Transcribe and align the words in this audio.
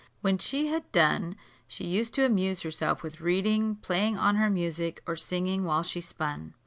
When 0.21 0.39
she 0.39 0.65
had 0.65 0.91
done, 0.91 1.35
she 1.67 1.85
used 1.85 2.15
to 2.15 2.25
amuse 2.25 2.63
herself 2.63 3.03
with 3.03 3.21
reading, 3.21 3.75
playing 3.75 4.17
on 4.17 4.37
her 4.37 4.49
music, 4.49 5.03
or 5.05 5.15
singing 5.15 5.63
while 5.63 5.83
she 5.83 6.01
spun. 6.01 6.55